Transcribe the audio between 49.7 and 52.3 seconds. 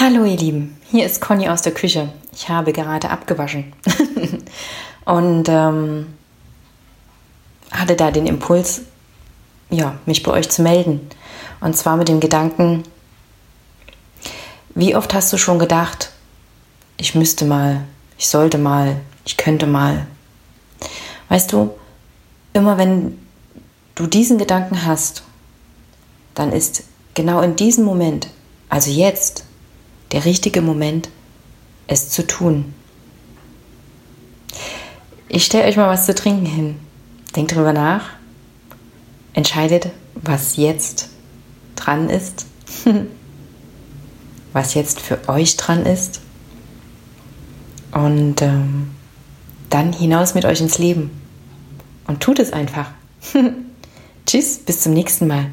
dann hinaus mit euch ins Leben. Und